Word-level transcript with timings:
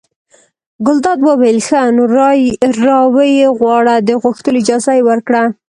ګلداد 0.85 1.19
وویل 1.27 1.59
ښه! 1.67 1.81
نو 1.95 2.03
را 2.87 2.99
ویې 3.15 3.47
غواړه 3.57 3.93
د 4.07 4.09
غوښتلو 4.23 4.59
اجازه 4.61 4.91
یې 4.97 5.03
ورکړه. 5.09 5.43